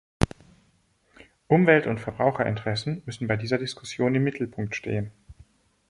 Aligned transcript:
Umwelt 1.47 1.85
und 1.85 1.99
Verbraucherinteressen 1.99 3.03
müssen 3.05 3.27
bei 3.27 3.35
dieser 3.37 3.59
Diskussion 3.59 4.15
im 4.15 4.23
Mittelpunkt 4.23 4.75
stehen. 4.75 5.11